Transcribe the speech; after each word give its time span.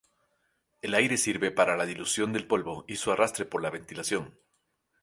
El 0.81 0.95
aire 0.95 1.15
sirve 1.15 1.51
para 1.51 1.77
la 1.77 1.85
dilución 1.85 2.33
del 2.33 2.47
polvo 2.47 2.85
y 2.87 2.95
su 2.95 3.11
arrastre 3.11 3.45
por 3.45 3.61
la 3.61 3.69
ventilación. 3.69 4.35